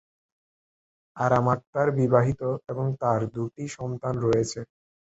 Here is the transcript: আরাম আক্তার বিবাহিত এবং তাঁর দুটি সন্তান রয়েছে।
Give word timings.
আরাম 1.17 1.45
আক্তার 1.49 1.87
বিবাহিত 1.97 2.41
এবং 2.71 2.85
তাঁর 3.01 3.19
দুটি 3.35 3.63
সন্তান 3.77 4.13
রয়েছে। 4.25 4.59